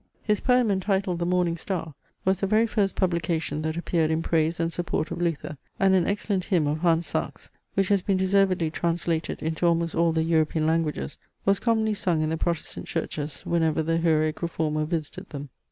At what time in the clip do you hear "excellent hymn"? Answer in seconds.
6.07-6.65